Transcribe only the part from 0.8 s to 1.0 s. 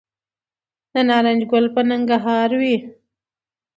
د